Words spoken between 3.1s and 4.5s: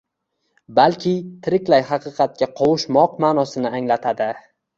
ma’nosini anglatadi.